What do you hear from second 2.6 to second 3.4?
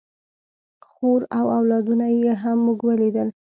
موږ ولیدل.